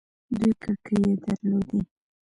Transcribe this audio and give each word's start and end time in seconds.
دوې 0.37 0.51
کړکۍ 0.61 0.95
يې 1.05 1.11
در 1.23 1.39
لودې. 1.49 1.79